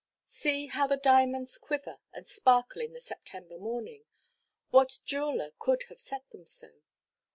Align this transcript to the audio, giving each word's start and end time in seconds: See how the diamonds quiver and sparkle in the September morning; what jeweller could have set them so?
See 0.25 0.65
how 0.65 0.87
the 0.87 0.97
diamonds 0.97 1.59
quiver 1.59 1.99
and 2.11 2.27
sparkle 2.27 2.81
in 2.81 2.93
the 2.93 2.99
September 2.99 3.59
morning; 3.59 4.05
what 4.71 4.97
jeweller 5.05 5.51
could 5.59 5.83
have 5.89 6.01
set 6.01 6.27
them 6.31 6.47
so? 6.47 6.71